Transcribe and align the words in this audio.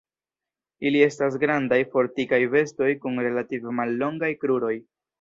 Ili 0.91 1.03
estas 1.07 1.37
grandaj, 1.43 1.79
fortikaj 1.93 2.41
bestoj 2.57 2.91
kun 3.07 3.23
relative 3.31 3.79
mallongaj 3.83 4.35
kruroj. 4.43 4.79